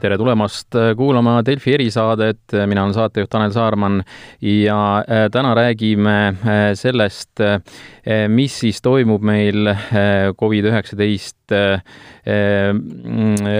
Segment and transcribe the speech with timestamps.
[0.00, 4.00] tere tulemast äh, kuulama Delfi erisaadet, mina olen saatejuht Tanel Saarman
[4.44, 7.42] ja äh, täna räägime äh, sellest,
[8.32, 9.68] mis siis toimub meil
[10.40, 11.52] Covid-19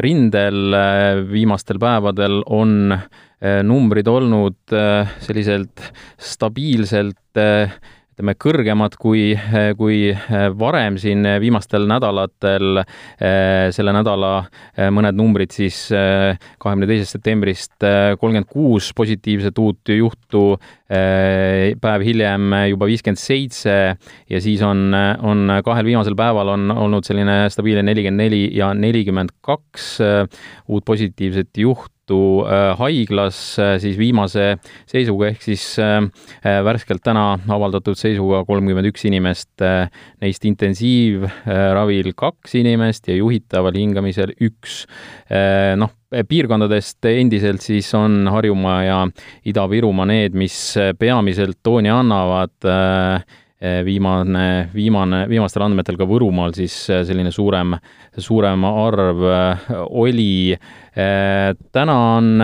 [0.01, 0.77] rindel.
[1.31, 2.95] viimastel päevadel on
[3.69, 4.75] numbrid olnud
[5.21, 5.85] selliselt
[6.19, 7.41] stabiilselt
[8.21, 9.33] ütleme, kõrgemad kui,
[9.79, 10.11] kui
[10.61, 12.83] varem siin viimastel nädalatel.
[13.73, 14.45] selle nädala
[14.93, 17.73] mõned numbrid siis kahekümne teisest septembrist
[18.21, 23.77] kolmkümmend kuus positiivset uut juhtu, päev hiljem juba viiskümmend seitse
[24.29, 29.33] ja siis on, on kahel viimasel päeval on olnud selline stabiilne nelikümmend neli ja nelikümmend
[29.41, 29.97] kaks
[30.69, 34.57] uut positiivset juhtu Tartu äh, haiglas äh, siis viimase
[34.91, 36.03] seisuga ehk siis äh,
[36.43, 39.63] värskelt täna avaldatud seisuga kolmkümmend üks inimest,
[40.21, 44.85] neist intensiivravil kaks inimest ja juhitaval hingamisel üks.
[45.79, 48.99] noh, piirkondadest endiselt siis on Harjumaa ja
[49.47, 50.57] Ida-Virumaa need, mis
[50.99, 52.57] peamiselt tooni annavad
[53.61, 57.75] viimane, viimane, viimastel andmetel ka Võrumaal siis selline suurem,
[58.17, 59.21] suurem arv
[59.91, 60.57] oli
[60.91, 62.43] Äh, täna on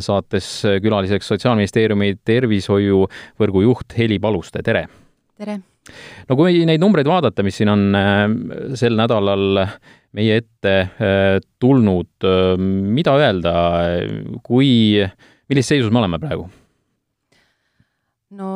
[0.00, 0.46] saates
[0.82, 4.84] külaliseks Sotsiaalministeeriumi tervishoiuvõrgu juht Heli Paluste, tere!
[5.34, 5.58] tere!
[6.28, 7.82] no kui neid numbreid vaadata, mis siin on
[8.78, 9.64] sel nädalal
[10.14, 10.74] meie ette
[11.58, 12.28] tulnud,
[12.94, 13.54] mida öelda,
[14.44, 14.70] kui,
[15.50, 16.46] millises seisus me oleme praegu?
[18.38, 18.52] no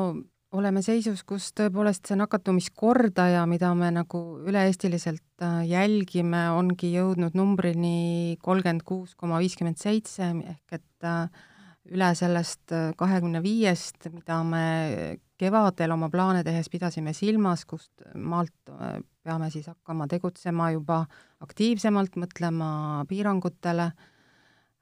[0.56, 8.36] oleme seisus, kus tõepoolest see nakatumiskordaja, mida me nagu üle-eestiliselt äh, jälgime, ongi jõudnud numbrini
[8.44, 11.24] kolmkümmend kuus koma viiskümmend seitse, ehk et äh,
[11.92, 14.66] üle sellest äh, kahekümne viiest, mida me
[15.40, 18.54] kevadel oma plaane tehes pidasime silmas, kust maalt
[19.24, 21.02] peame siis hakkama tegutsema juba
[21.42, 23.90] aktiivsemalt, mõtlema piirangutele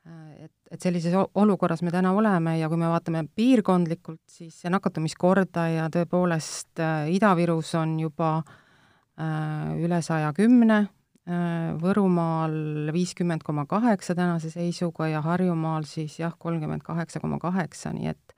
[0.07, 5.91] et, et sellises olukorras me täna oleme ja kui me vaatame piirkondlikult, siis see nakatumiskordaja
[5.93, 14.51] tõepoolest äh, Ida-Virus on juba äh, üle saja kümne äh,, Võrumaal viiskümmend koma kaheksa tänase
[14.53, 18.37] seisuga ja Harjumaal siis jah, kolmkümmend kaheksa koma kaheksa, nii et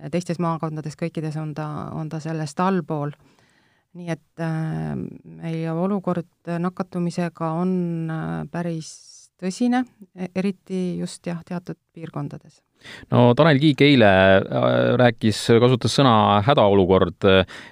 [0.00, 3.12] äh, teistes maakondades kõikides on ta, on ta sellest allpool.
[3.94, 4.94] nii et äh,
[5.24, 7.74] meie olukord nakatumisega on
[8.10, 9.84] äh, päris tõsine,
[10.16, 12.60] e-, eriti just jah, teatud piirkondades.
[13.10, 14.66] no Tanel Kiik eile äh,
[15.00, 17.28] rääkis, kasutas sõna hädaolukord,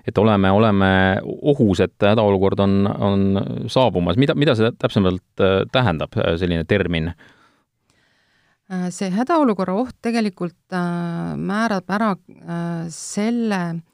[0.07, 0.91] et oleme, oleme
[1.23, 3.29] ohus, et hädaolukord on, on
[3.71, 7.13] saabumas, mida, mida see täpsemalt äh, tähendab, selline termin?
[8.73, 12.15] Äh, see hädaolukorra oht tegelikult määrab ära
[12.93, 13.92] selle, Äh,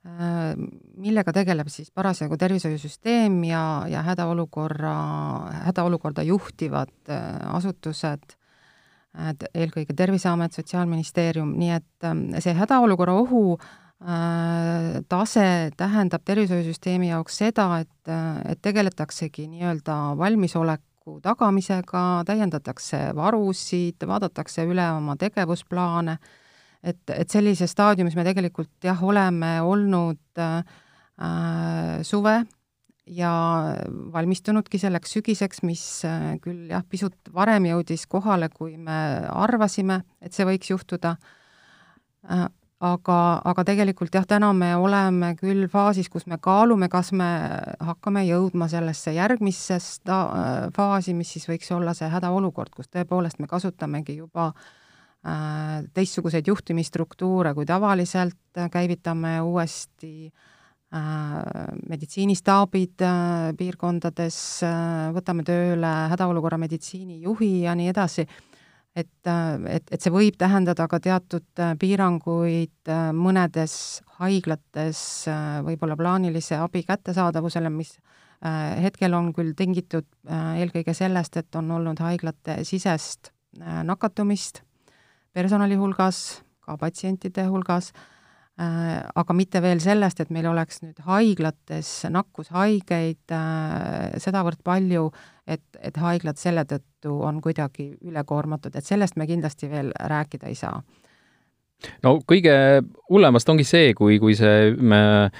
[0.00, 4.94] millega tegeleb siis parasjagu tervishoiusüsteem ja, ja hädaolukorra,
[5.66, 8.36] hädaolukorda juhtivad äh, asutused,
[9.54, 15.46] eelkõige Terviseamet, Sotsiaalministeerium, nii et ähm, see hädaolukorra ohu äh, tase
[15.76, 18.12] tähendab tervishoiusüsteemi jaoks seda, et,
[18.48, 26.16] et tegeletaksegi nii-öelda valmisoleku tagamisega, täiendatakse varusid, vaadatakse üle oma tegevusplaane
[26.82, 30.62] et, et sellises staadiumis me tegelikult jah, oleme olnud äh,
[32.06, 32.40] suve
[33.10, 33.32] ja
[34.12, 40.36] valmistunudki selleks sügiseks, mis äh, küll jah, pisut varem jõudis kohale, kui me arvasime, et
[40.36, 41.16] see võiks juhtuda.
[42.30, 42.48] Äh,,
[42.80, 47.28] aga, aga tegelikult jah, täna me oleme küll faasis, kus me kaalume, kas me
[47.84, 53.50] hakkame jõudma sellesse järgmisse sta-, faasi, mis siis võiks olla see hädaolukord, kus tõepoolest me
[53.50, 54.79] kasutamegi juba Äh,
[55.20, 61.02] teistsuguseid juhtimisstruktuure kui tavaliselt, äh, käivitame uuesti äh,
[61.88, 63.04] meditsiinistaabid
[63.58, 64.38] piirkondades,
[65.14, 68.24] võtame tööle hädaolukorra meditsiinijuhi ja nii edasi,
[68.96, 69.12] et,
[69.68, 73.74] et, et see võib tähendada ka teatud piiranguid mõnedes
[74.22, 75.02] haiglates
[75.68, 77.92] võib-olla plaanilise abi kättesaadavusele, mis
[78.80, 83.30] hetkel on küll tingitud eelkõige sellest, et on olnud haiglate sisest
[83.84, 84.64] nakatumist
[85.36, 87.90] personali hulgas, ka patsientide hulgas,
[88.60, 95.10] äh, aga mitte veel sellest, et meil oleks nüüd haiglates nakkushaigeid äh, sedavõrd palju,
[95.46, 100.58] et, et haiglad selle tõttu on kuidagi ülekoormatud, et sellest me kindlasti veel rääkida ei
[100.58, 100.82] saa.
[102.04, 105.30] no kõige hullemast ongi see, kui, kui see me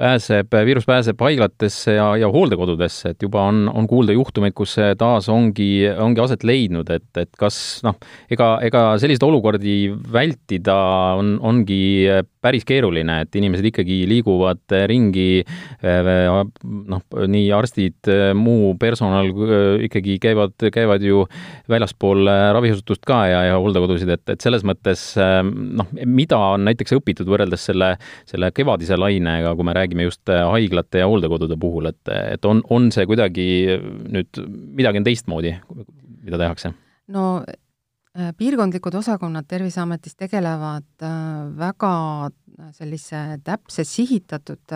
[0.00, 4.94] pääseb, viirus pääseb haiglatesse ja, ja hooldekodudesse, et juba on, on kuulda juhtumeid, kus see
[5.00, 5.70] taas ongi,
[6.00, 7.98] ongi aset leidnud, et, et kas noh,
[8.32, 9.76] ega, ega selliseid olukordi
[10.12, 10.78] vältida
[11.20, 11.82] on, ongi
[12.44, 15.42] päris keeruline, et inimesed ikkagi liiguvad ringi,
[15.82, 17.02] noh,
[17.34, 19.30] nii arstid, muu personal
[19.86, 21.24] ikkagi käivad, käivad ju
[21.70, 25.04] väljaspool raviasutust ka ja, ja hooldekodusid, et, et selles mõttes
[25.44, 27.94] noh, mida on näiteks õpitud võrreldes selle,
[28.28, 32.90] selle kevadise lainega, kui me räägime just haiglate ja hooldekodude puhul, et, et on, on
[32.94, 33.48] see kuidagi
[34.10, 34.44] nüüd,
[34.80, 35.56] midagi on teistmoodi,
[36.24, 36.72] mida tehakse?
[37.10, 37.59] no äh,
[38.36, 41.10] piirkondlikud osakonnad Terviseametis tegelevad äh,
[41.58, 41.92] väga
[42.26, 44.74] äh, sellise täpse sihitatud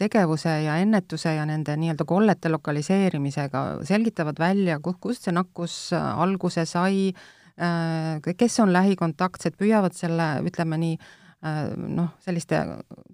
[0.00, 7.12] tegevuse ja ennetuse ja nende nii-öelda kollete lokaliseerimisega, selgitavad välja, kust see nakkus alguse sai,
[8.24, 12.58] kes on lähikontaktsed, püüavad selle, ütleme nii, Äh, noh, selliste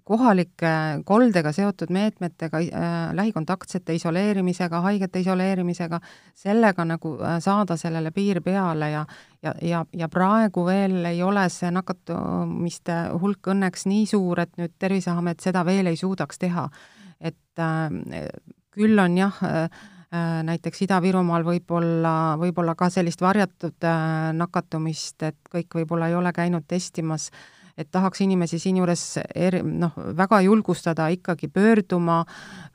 [0.05, 0.71] kohalike
[1.05, 5.99] koldega seotud meetmetega äh,, lähikontaktsete isoleerimisega, haigete isoleerimisega,
[6.37, 9.05] sellega nagu äh, saada sellele piir peale ja
[9.41, 14.75] ja, ja, ja praegu veel ei ole see nakatumiste hulk õnneks nii suur, et nüüd
[14.79, 16.69] Terviseamet seda veel ei suudaks teha.
[17.19, 18.25] et äh,
[18.71, 19.63] küll on jah äh,
[20.13, 26.33] äh näiteks Ida-Virumaal võib-olla, võib-olla ka sellist varjatud äh, nakatumist, et kõik võib-olla ei ole
[26.33, 29.03] käinud testimas äh, et tahaks inimesi siinjuures
[29.35, 32.19] eri, noh, väga julgustada ikkagi pöörduma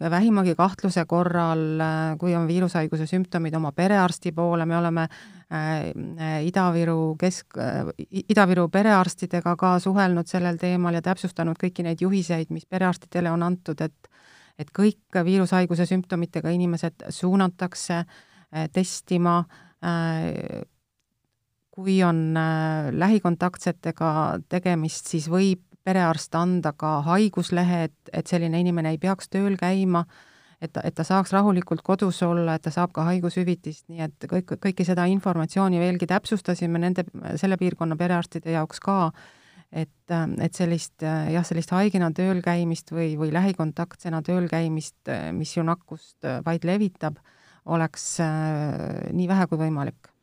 [0.00, 1.64] vähimagi kahtluse korral,
[2.18, 7.92] kui on viirushaiguse sümptomid, oma perearsti poole, me oleme äh, Ida-Viru kesk äh,,
[8.24, 13.80] Ida-Viru perearstidega ka suhelnud sellel teemal ja täpsustanud kõiki neid juhiseid, mis perearstidele on antud,
[13.84, 14.12] et
[14.58, 19.40] et kõik viirushaiguse sümptomitega inimesed suunatakse äh, testima
[19.82, 20.62] äh,
[21.74, 24.10] kui on äh, lähikontaktsetega
[24.52, 30.04] tegemist, siis võib perearst anda ka haiguslehe, et, et selline inimene ei peaks tööl käima,
[30.62, 34.28] et ta, et ta saaks rahulikult kodus olla, et ta saab ka haigushüvitist, nii et
[34.30, 37.04] kõik, kõike seda informatsiooni veelgi täpsustasime nende,
[37.40, 38.98] selle piirkonna perearstide jaoks ka,
[39.74, 45.02] et, et sellist jah, sellist haigena tööl käimist või, või lähikontaktsena tööl käimist,
[45.36, 47.18] mis ju nakkust vaid levitab,
[47.74, 50.14] oleks äh, nii vähe kui võimalik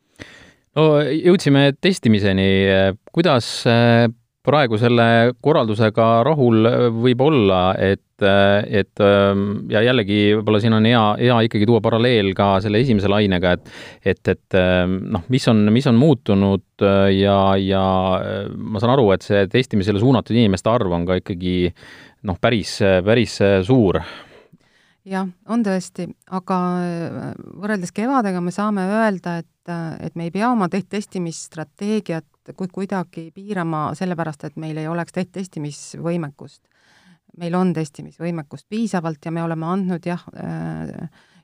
[0.78, 2.50] no jõudsime testimiseni,
[3.12, 4.08] kuidas äh,
[4.42, 6.66] praegu selle korraldusega rahul
[7.02, 12.32] võib olla, et, et ähm, ja jällegi võib-olla siin on hea, hea ikkagi tuua paralleel
[12.38, 13.70] ka selle esimese lainega, et
[14.14, 17.84] et, et ähm, noh, mis on, mis on muutunud äh, ja, ja
[18.18, 21.56] äh, ma saan aru, et see testimisele suunatud inimeste arv on ka ikkagi
[22.26, 24.02] noh, päris, päris suur
[25.04, 26.58] jah, on tõesti, aga
[27.58, 33.30] võrreldes kevadega me saame öelda, et et, et me ei pea oma testimisstrateegiat kui kuidagi
[33.34, 36.62] piirama sellepärast, et meil ei oleks testimisvõimekust.
[37.38, 40.24] meil on testimisvõimekust piisavalt ja me oleme andnud jah,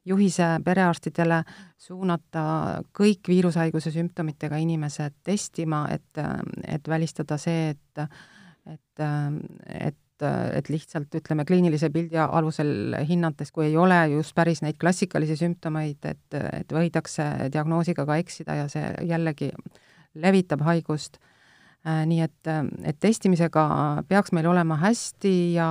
[0.05, 1.43] juhise perearstidele
[1.79, 6.21] suunata kõik viirushaiguse sümptomitega inimesed testima, et,
[6.67, 8.09] et välistada see, et
[8.69, 9.01] et,
[9.81, 14.79] et et, et lihtsalt ütleme, kliinilise pildi alusel hinnates, kui ei ole just päris neid
[14.81, 19.51] klassikalisi sümptomeid, et, et võidakse diagnoosiga ka eksida ja see jällegi
[20.19, 21.19] levitab haigust.
[21.87, 22.53] Äh, nii et,
[22.85, 23.65] et testimisega
[24.09, 25.69] peaks meil olema hästi ja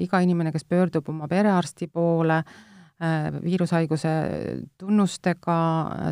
[0.00, 2.40] iga inimene, kes pöördub oma perearsti poole,
[3.02, 4.14] äh, viirushaiguse
[4.80, 5.58] tunnustega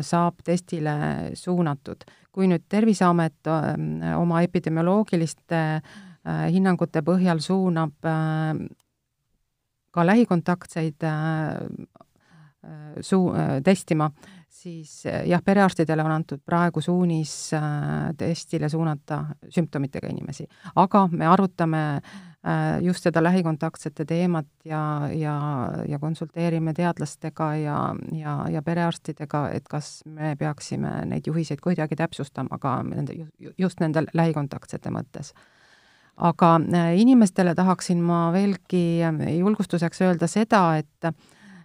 [0.05, 0.95] saab testile
[1.33, 2.05] suunatud.
[2.31, 8.53] kui nüüd Terviseamet äh, oma epidemioloogiliste Äh, hinnangute põhjal suunab äh,
[9.91, 11.57] ka lähikontaktseid äh,
[13.01, 14.11] suu-, testima,
[14.49, 17.33] siis jah, perearstidele on antud praegu suunis
[18.17, 20.45] testile suunata sümptomitega inimesi.
[20.75, 21.81] aga me arutame
[22.81, 25.35] just seda lähikontaktsete teemat ja, ja,
[25.87, 27.79] ja konsulteerime teadlastega ja,
[28.11, 33.17] ja, ja perearstidega, et kas me peaksime neid juhiseid kuidagi täpsustama ka nende,
[33.57, 35.33] just nende lähikontaktsete mõttes
[36.17, 41.13] aga äh, inimestele tahaksin ma veelgi äh, julgustuseks öelda seda, et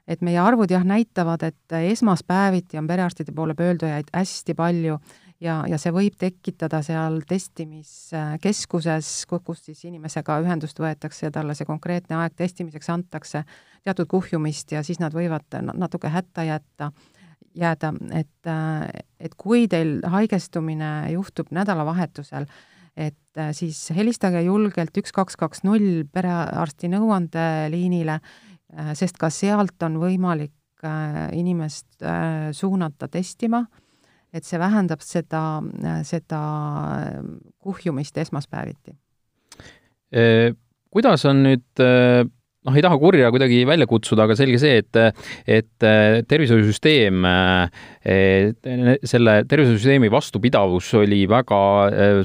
[0.06, 5.00] et meie arvud jah, näitavad, et esmaspäeviti on perearstide poole pöördujaid hästi palju
[5.42, 11.66] ja, ja see võib tekitada seal testimiskeskuses, kus siis inimesega ühendust võetakse ja talle see
[11.68, 13.42] konkreetne aeg testimiseks antakse,
[13.84, 16.92] teatud kuhjumist ja siis nad võivad natuke hätta jätta,
[17.56, 18.50] jääda, et,
[19.20, 22.46] et kui teil haigestumine juhtub nädalavahetusel,
[22.96, 29.82] et äh, siis helistage julgelt üks, kaks, kaks, null perearsti nõuandeliinile, äh, sest ka sealt
[29.86, 30.54] on võimalik
[30.86, 32.00] äh, inimest
[32.56, 33.66] suunata testima,
[34.32, 35.62] et see vähendab seda,
[36.04, 36.40] seda
[37.62, 38.92] kuhjumist esmaspäeviti.
[40.92, 41.84] Kuidas on nüüd
[42.66, 44.98] noh, ei taha kurja kuidagi välja kutsuda, aga selge see, et,
[45.46, 45.86] et
[46.28, 47.26] tervishoiusüsteem,
[49.06, 51.60] selle tervishoiusüsteemi vastupidavus oli väga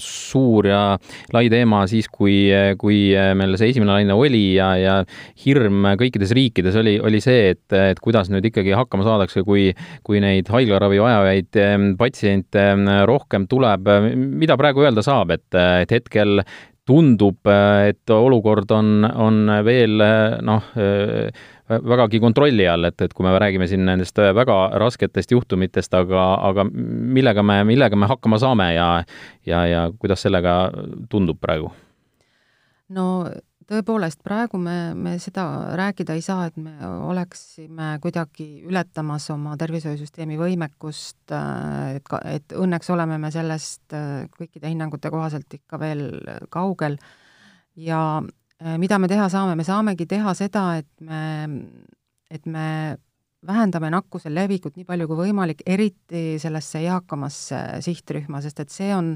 [0.01, 0.81] suur ja
[1.33, 2.49] lai teema siis, kui,
[2.81, 3.01] kui
[3.37, 4.97] meil see esimene laine oli ja, ja
[5.45, 9.69] hirm kõikides riikides oli, oli see, et, et kuidas nüüd ikkagi hakkama saadakse, kui,
[10.07, 11.61] kui neid haiglaravi vajajaid
[11.99, 12.67] patsiente
[13.09, 13.89] rohkem tuleb.
[14.41, 16.41] mida praegu öelda saab, et, et hetkel
[16.87, 17.47] tundub,
[17.87, 20.01] et olukord on, on veel
[20.41, 20.69] noh,
[21.71, 26.65] vägagi kontrolli all, et, et kui me räägime siin nendest väga rasketest juhtumitest, aga, aga
[26.65, 28.89] millega me, millega me hakkama saame ja,
[29.47, 30.57] ja, ja kuidas sellega
[31.09, 31.71] tundub praegu?
[32.91, 33.05] no
[33.71, 35.45] tõepoolest, praegu me, me seda
[35.79, 41.33] rääkida ei saa, et me oleksime kuidagi ületamas oma tervishoiusüsteemi võimekust,
[41.95, 43.95] et ka, et õnneks oleme me sellest
[44.35, 46.05] kõikide hinnangute kohaselt ikka veel
[46.53, 46.99] kaugel.
[47.79, 51.23] Ja eh, mida me teha saame, me saamegi teha seda, et me,
[52.31, 52.67] et me
[53.47, 59.15] vähendame nakkuse levikut nii palju kui võimalik, eriti sellesse eakamasse sihtrühma, sest et see on,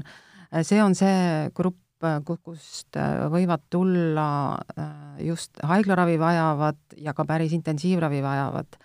[0.66, 1.85] see on see grupp, Äh,
[2.24, 4.90] kust äh, võivad tulla äh,
[5.26, 8.78] just haiglaravi vajavad ja ka päris intensiivravi vajavad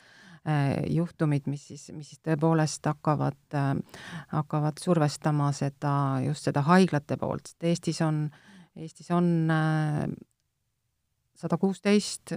[0.89, 3.53] juhtumid, mis siis, mis siis tõepoolest hakkavad,
[4.31, 5.91] hakkavad survestama seda,
[6.25, 8.23] just seda haiglate poolt, sest Eestis on,
[8.73, 9.27] Eestis on
[11.37, 12.33] sada kuusteist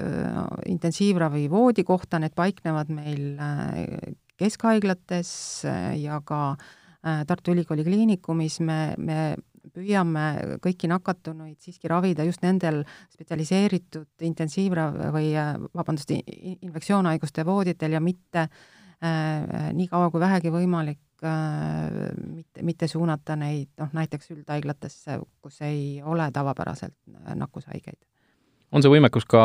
[0.68, 3.40] intensiivravi voodikohta, need paiknevad meil
[4.36, 5.32] keskhaiglates
[5.96, 6.42] ja ka
[7.24, 9.18] Tartu Ülikooli Kliinikumis, me, me
[9.72, 15.32] püüame kõiki nakatunuid siiski ravida just nendel spetsialiseeritud intensiivrav- või
[15.74, 23.36] vabandust, infektsioonhaiguste vooditel ja mitte äh, nii kaua kui vähegi võimalik äh, mitte, mitte suunata
[23.40, 26.98] neid noh, näiteks üldhaiglatesse, kus ei ole tavapäraselt
[27.34, 28.02] nakkushaigeid
[28.74, 29.42] on see võimekus ka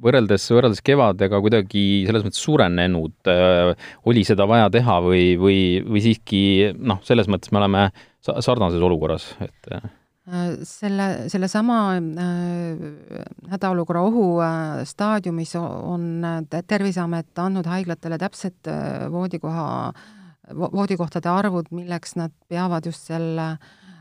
[0.00, 3.72] võrreldes, võrreldes kevadega kuidagi selles mõttes suurenenud, äh,
[4.08, 6.42] oli seda vaja teha või, või, või siiski
[6.78, 7.88] noh, selles mõttes me oleme
[8.24, 9.90] sarnases olukorras, et äh,
[10.68, 12.86] selle, sellesama äh,
[13.50, 19.68] hädaolukorra ohu äh, staadiumis on Terviseamet andnud haiglatele täpsed äh, voodikoha,
[20.54, 23.52] voodikohtade arvud, milleks nad peavad just selle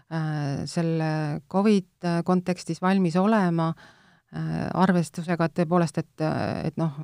[0.10, 1.10] äh,, selle
[1.52, 3.74] Covid kontekstis valmis olema.
[3.74, 3.99] äh,,
[4.30, 6.24] arvestusega, et tõepoolest, et,
[6.70, 6.96] et noh,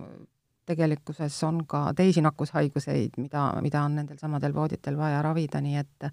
[0.66, 6.10] tegelikkuses on ka teisi nakkushaiguseid, mida, mida on nendel samadel vooditel vaja ravida, nii et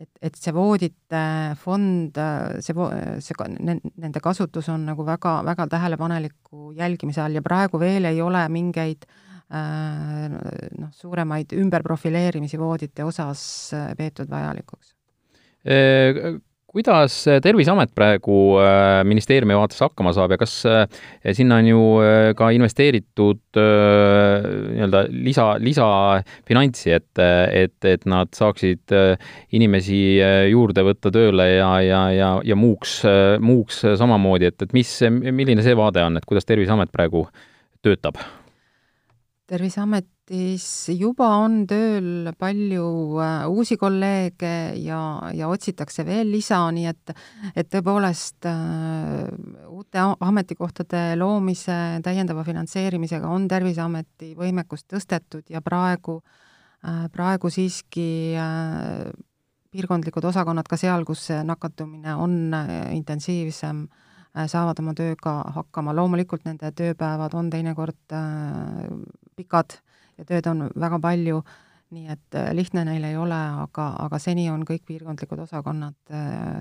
[0.00, 1.22] et, et see voodite
[1.60, 2.16] fond,
[2.64, 2.86] see,
[3.20, 8.40] see, nende kasutus on nagu väga, väga tähelepaneliku jälgimise all ja praegu veel ei ole
[8.52, 10.30] mingeid äh,
[10.78, 13.42] noh, suuremaid ümberprofileerimisi voodite osas
[13.76, 14.94] äh, peetud vajalikuks
[16.70, 20.84] kuidas Terviseamet praegu äh, ministeeriumi vaates hakkama saab ja kas äh,
[21.34, 27.22] sinna on ju äh, ka investeeritud nii-öelda lisa, lisafinantsi, et,
[27.56, 28.94] et, et nad saaksid
[29.56, 29.98] inimesi
[30.52, 33.00] juurde võtta tööle ja, ja, ja, ja muuks,
[33.42, 37.26] muuks samamoodi, et, et mis, milline see vaade on, et kuidas Terviseamet praegu
[37.82, 38.22] töötab?
[40.30, 47.12] Terviseametis juba on tööl palju äh, uusi kolleege ja, ja otsitakse veel lisa, nii et,
[47.56, 49.26] et tõepoolest äh,
[49.68, 56.20] uute ametikohtade loomise, täiendava finantseerimisega on Terviseameti võimekust tõstetud ja praegu
[56.84, 58.36] äh,, praegu siiski
[59.70, 62.54] piirkondlikud osakonnad ka seal, kus nakatumine on
[62.94, 63.88] intensiivsem
[64.46, 68.14] saavad oma tööga hakkama, loomulikult nende tööpäevad on teinekord
[69.34, 69.80] pikad
[70.20, 71.40] ja tööd on väga palju,
[71.94, 76.60] nii et äh, lihtne neil ei ole, aga, aga seni on kõik piirkondlikud osakonnad äh,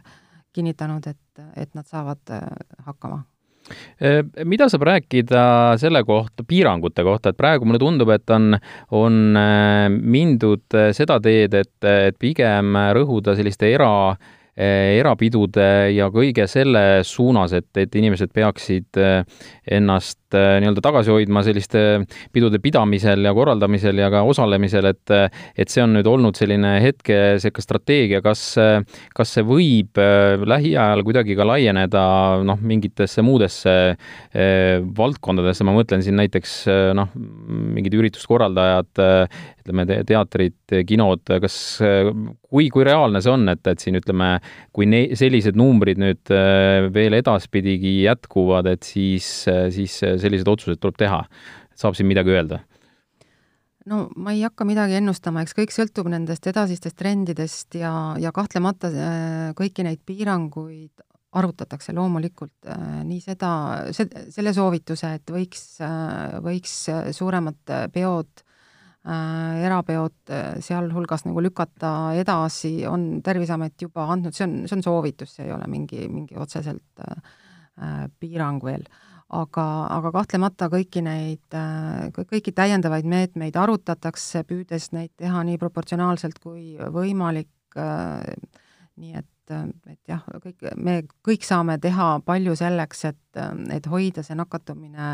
[0.55, 2.47] kinnitanud, et, et nad saavad äh,
[2.87, 3.23] hakkama.
[4.49, 5.41] Mida saab rääkida
[5.77, 8.55] selle kohta, piirangute kohta, et praegu mulle tundub, et on,
[8.97, 9.17] on
[9.93, 13.91] mindud seda teed, et, et pigem rõhuda selliste era
[14.59, 18.97] erapidude ja kõige selle suunas, et, et inimesed peaksid
[19.77, 21.83] ennast eh, nii-öelda tagasi hoidma selliste
[22.35, 25.15] pidude pidamisel ja korraldamisel ja ka osalemisel, et
[25.59, 28.41] et see on nüüd olnud selline hetke niisugune strateegia, kas,
[29.15, 32.03] kas see võib lähiajal kuidagi ka laieneda
[32.45, 33.73] noh, mingitesse muudesse
[34.99, 36.55] valdkondadesse, ma mõtlen siin näiteks
[36.97, 39.01] noh, mingid ürituskorraldajad,
[39.63, 40.57] ütleme, teatrid,
[40.87, 41.57] kinod, kas,
[42.49, 44.31] kui, kui reaalne see on, et, et siin ütleme,
[44.75, 49.27] kui ne-, sellised numbrid nüüd äh, veel edaspidigi jätkuvad, et siis,
[49.75, 51.23] siis sellised otsused tuleb teha.
[51.79, 52.63] saab siin midagi öelda?
[53.89, 58.91] no ma ei hakka midagi ennustama, eks kõik sõltub nendest edasistest trendidest ja, ja kahtlemata
[58.91, 62.65] äh, kõiki neid piiranguid arutatakse loomulikult
[63.05, 63.49] nii seda,
[63.93, 65.61] selle soovituse, et võiks,
[66.41, 66.71] võiks
[67.13, 68.49] suuremad peod äh,
[69.65, 70.33] erapeod
[70.65, 75.53] sealhulgas nagu lükata edasi, on Terviseamet juba andnud, see on, see on soovitus, see ei
[75.55, 78.83] ole mingi, mingi otseselt äh, piirang veel.
[79.29, 81.57] Aga, aga kahtlemata kõiki neid
[82.17, 87.77] kõiki täiendavaid meetmeid arutatakse, püüdes neid teha nii proportsionaalselt kui võimalik
[88.99, 93.39] nii et et jah, kõik, me kõik saame teha palju selleks, et,
[93.73, 95.07] et hoida see nakatumine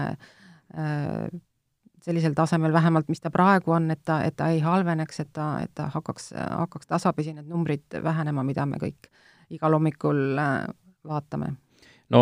[2.06, 5.48] sellisel tasemel vähemalt, mis ta praegu on, et ta, et ta ei halveneks, et ta,
[5.64, 9.10] et ta hakkaks, hakkaks tasapisi need numbrid vähenema, mida me kõik
[9.56, 10.38] igal hommikul
[11.06, 11.56] vaatame.
[12.14, 12.22] no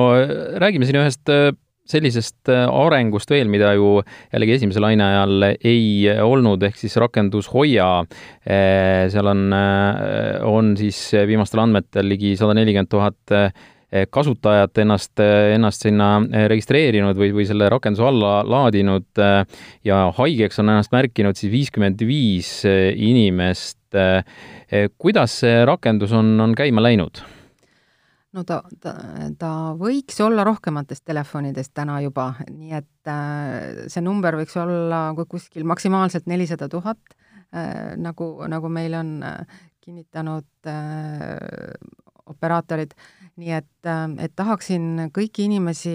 [0.63, 1.29] räägime siin ühest
[1.89, 3.97] sellisest äh, arengust veel, mida ju
[4.31, 7.89] jällegi esimese laine ajal ei olnud, ehk siis rakendus Hoia,
[8.43, 9.43] seal on,
[10.47, 13.33] on siis viimastel andmetel ligi sada nelikümmend tuhat
[14.09, 15.21] kasutajat ennast,
[15.53, 16.07] ennast sinna
[16.49, 19.21] registreerinud või, või selle rakenduse alla laadinud
[19.85, 23.77] ja haigeks on ennast märkinud siis viiskümmend viis inimest.
[24.97, 27.21] kuidas see rakendus on, on käima läinud?
[28.33, 28.93] No ta, ta,
[29.39, 35.67] ta võiks olla rohkemates telefonides täna juba, nii et äh, see number võiks olla kuskil
[35.69, 37.01] maksimaalselt nelisada tuhat
[37.53, 40.47] äh,, nagu, nagu meil on äh, kinnitanud
[42.31, 42.93] operaatorid
[43.35, 43.89] nii et,
[44.23, 45.93] et tahaksin kõiki inimesi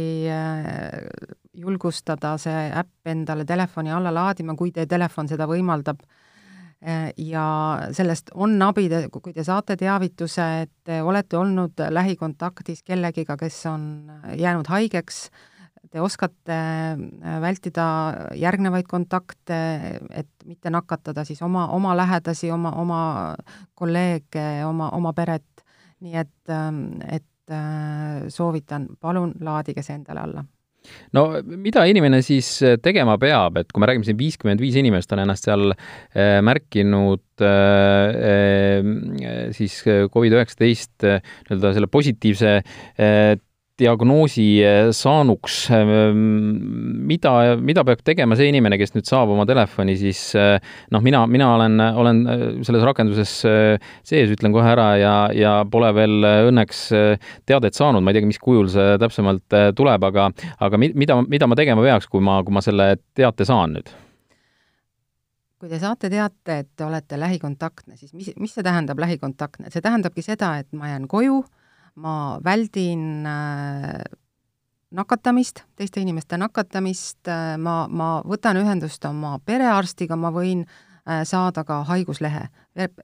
[1.58, 6.02] julgustada see äpp endale telefoni alla laadima, kui teie telefon seda võimaldab.
[6.78, 7.44] Äh, ja
[7.90, 13.86] sellest on abi, kui te saate teavituse, et te olete olnud lähikontaktis kellegiga, kes on
[14.38, 15.24] jäänud haigeks,
[15.90, 16.58] te oskate
[17.42, 17.86] vältida
[18.38, 19.58] järgnevaid kontakte,
[20.10, 23.00] et mitte nakatada siis oma, oma lähedasi, oma, oma
[23.74, 25.64] kolleege, oma, oma peret.
[25.98, 30.44] Nii et, ähm, et äh, soovitan, palun laadige see endale alla
[31.16, 35.12] no mida inimene siis äh, tegema peab, et kui me räägime siin viiskümmend viis inimest
[35.14, 42.58] on ennast seal äh, märkinud äh, äh, siis Covid-19 äh, nii-öelda selle positiivse
[43.78, 46.22] diagnoosi eh, saanuks, ehm,
[47.08, 47.32] mida,
[47.62, 50.56] mida peab tegema see inimene, kes nüüd saab oma telefoni, siis eh,
[50.94, 55.92] noh, mina, mina olen, olen eh, selles rakenduses sees, ütlen kohe ära ja, ja pole
[55.96, 56.82] veel õnneks
[57.48, 60.28] teadet saanud, ma ei teagi, mis kujul see täpsemalt tuleb, aga,
[60.64, 63.94] aga mida, mida ma tegema peaks, kui ma, kui ma selle teate saan nüüd?
[65.58, 69.72] kui te saate teate, et te olete lähikontaktne, siis mis, mis see tähendab, lähikontaktne?
[69.74, 71.40] see tähendabki seda, et ma jään koju
[71.98, 74.02] ma väldin äh,
[74.90, 81.64] nakatamist, teiste inimeste nakatamist, äh, ma, ma võtan ühendust oma perearstiga, ma võin äh, saada
[81.64, 82.48] ka haiguslehe.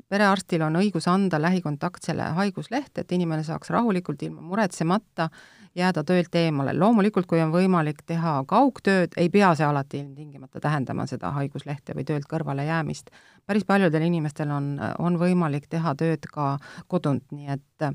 [0.08, 5.28] perearstil on õigus anda lähikontaktsele haigusleht, et inimene saaks rahulikult, ilma muretsemata
[5.74, 6.72] jääda töölt eemale.
[6.78, 12.04] loomulikult, kui on võimalik teha kaugtööd, ei pea see alati ilmtingimata tähendama seda haiguslehte või
[12.04, 13.10] töölt kõrvale jäämist.
[13.46, 17.90] päris paljudel inimestel on, on võimalik teha tööd ka kodunt, nii et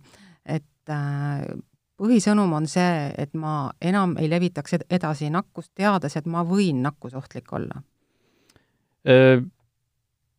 [0.50, 0.66] et
[2.00, 7.52] põhisõnum on see, et ma enam ei levitaks edasi nakkust, teades, et ma võin nakkusohtlik
[7.54, 7.82] olla.
[9.10, 9.44] Äh,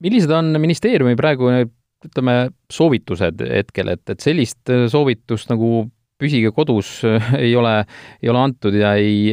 [0.01, 1.53] millised on ministeeriumi praegu
[2.01, 2.37] ütleme,
[2.73, 5.85] soovitused hetkel, et, et sellist soovitust nagu
[6.21, 6.93] püsige kodus
[7.45, 7.75] ei ole,
[8.23, 9.33] ei ole antud ja ei,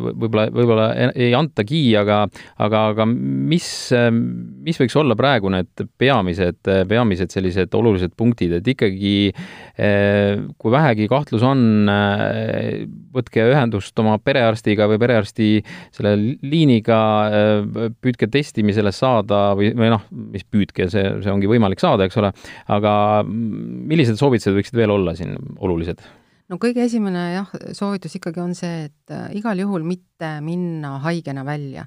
[0.00, 2.22] võib-olla, võib-olla ei antagi, aga,
[2.62, 3.68] aga, aga mis,
[4.64, 9.14] mis võiks olla praegu need peamised, peamised sellised olulised punktid, et ikkagi
[10.60, 11.90] kui vähegi kahtlus on,
[13.14, 15.50] võtke ühendust oma perearstiga või perearsti
[15.94, 17.00] selle liiniga,
[18.02, 22.32] püüdke testimisele saada või, või noh, mis püüdke, see, see ongi võimalik saada, eks ole,
[22.70, 22.94] aga
[23.26, 26.19] millised soovitused võiksid veel olla siin olulised?
[26.50, 31.46] No kõige esimene jah, soovitus ikkagi on see, et äh, igal juhul mitte minna haigena
[31.46, 31.86] välja.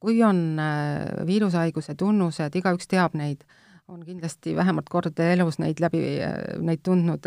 [0.00, 3.46] kui on äh, viirushaiguse tunnused, igaüks teab neid,
[3.88, 7.26] on kindlasti vähemalt kord elus neid läbi, äh, neid tundnud,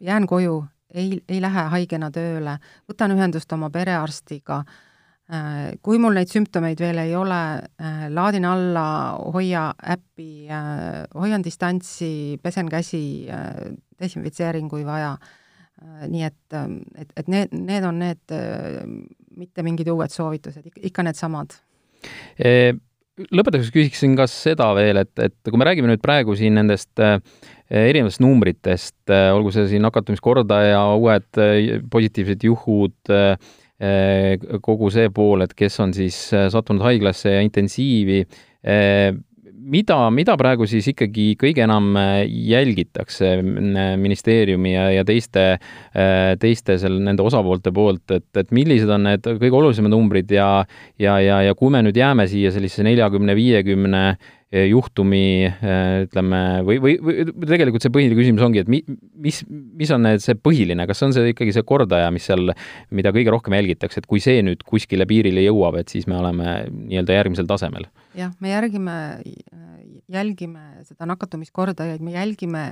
[0.00, 0.60] jään koju,
[0.94, 4.62] ei, ei lähe haigena tööle, võtan ühendust oma perearstiga,
[5.84, 7.40] kui mul neid sümptomeid veel ei ole,
[8.16, 8.84] laadin alla
[9.34, 10.48] Hoia äppi,
[11.12, 13.28] hoian distantsi, pesen käsi,
[14.00, 15.16] desinfitseerin, kui vaja.
[16.08, 16.54] nii et,
[16.98, 18.32] et, et need, need on need,
[19.38, 21.54] mitte mingid uued soovitused, ikka needsamad
[22.38, 22.72] e
[23.18, 27.18] lõpetuseks küsiksin ka seda veel, et, et kui me räägime nüüd praegu siin nendest äh,
[27.66, 33.34] erinevatest numbritest äh,, olgu see siin nakatumiskordaja, uued äh, positiivsed juhud äh,,
[34.62, 38.24] kogu see pool, et kes on siis sattunud haiglasse ja intensiivi,
[39.58, 41.92] mida, mida praegu siis ikkagi kõige enam
[42.26, 45.46] jälgitakse ministeeriumi ja, ja teiste,
[46.40, 50.48] teiste seal nende osapoolte poolt, et, et millised on need kõige olulisemad numbrid ja,
[51.00, 54.04] ja, ja, ja kui me nüüd jääme siia sellisesse neljakümne, viiekümne
[54.48, 55.44] Eh, juhtumi
[56.06, 58.78] ütleme, või, või, või tegelikult see põhiline küsimus ongi, et mi,
[59.20, 59.42] mis,
[59.76, 62.54] mis on need, see põhiline, kas on see ikkagi see kordaja, mis seal,
[62.96, 66.62] mida kõige rohkem jälgitakse, et kui see nüüd kuskile piirile jõuab, et siis me oleme
[66.70, 67.84] nii-öelda järgmisel tasemel?
[68.18, 68.94] Jah, me järgime,
[70.10, 72.64] jälgime seda nakatumiskordajaid, me jälgime,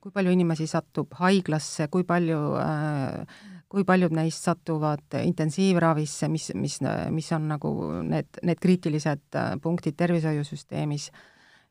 [0.00, 3.42] kui palju inimesi satub haiglasse, kui palju äh,
[3.74, 6.78] kui paljud neist satuvad intensiivravisse, mis, mis,
[7.10, 7.72] mis on nagu
[8.06, 11.08] need, need kriitilised äh, punktid tervishoiusüsteemis.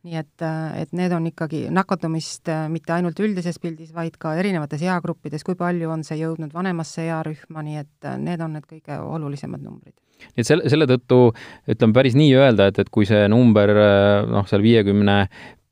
[0.04, 4.36] Nii et, äh, et need on ikkagi nakatumist äh, mitte ainult üldises pildis, vaid ka
[4.40, 9.00] erinevates eagruppides, kui palju on see jõudnud vanemasse earühma, nii et need on need kõige
[9.00, 9.96] olulisemad numbrid.
[10.24, 11.20] Nii et selle, selle tõttu
[11.72, 13.72] ütleme päris nii öelda, et, et kui see number
[14.30, 15.18] noh, seal viiekümne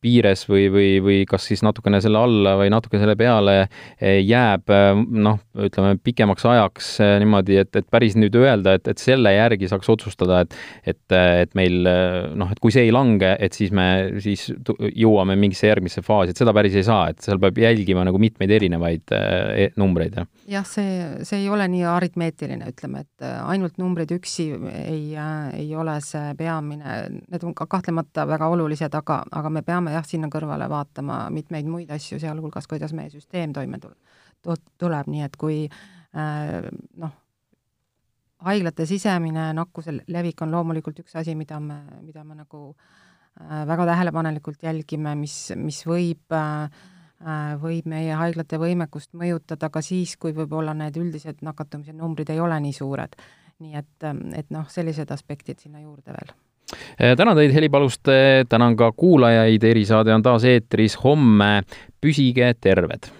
[0.01, 4.71] piires või, või, või kas siis natukene selle alla või natuke selle peale eh, jääb
[4.73, 5.37] eh, noh,
[5.67, 9.91] ütleme pikemaks ajaks eh, niimoodi, et, et päris nüüd öelda, et, et selle järgi saaks
[9.93, 11.85] otsustada, et et, et meil
[12.37, 13.85] noh, et kui see ei lange, et siis me
[14.23, 14.47] siis
[14.97, 18.51] jõuame mingisse järgmisse faasi, et seda päris ei saa, et seal peab jälgima nagu mitmeid
[18.57, 20.17] erinevaid e-, numbreid.
[20.49, 25.13] jah, see, see ei ole nii aritmeetiline, ütleme, et ainult numbrid üksi ei,
[25.57, 26.97] ei ole see peamine,
[27.31, 31.29] need on ka kahtlemata väga olulised, aga, aga me peame peame jah, sinna kõrvale vaatama
[31.33, 37.11] mitmeid muid asju, sealhulgas kuidas meie süsteem toime tul-, tuleb, nii et kui äh, noh,
[38.47, 43.85] haiglate sisemine nakkuse levik on loomulikult üks asi, mida me, mida me nagu äh, väga
[43.91, 46.69] tähelepanelikult jälgime, mis, mis võib äh,
[47.61, 52.57] võib meie haiglate võimekust mõjutada ka siis, kui võib-olla need üldised nakatumise numbrid ei ole
[52.63, 53.19] nii suured.
[53.61, 56.33] nii et, et noh, sellised aspektid sinna juurde veel
[56.71, 61.63] Äh, tänan teid, Heli Paluste, tänan ka kuulajaid, erisaade on taas eetris homme.
[62.01, 63.11] püsige terved!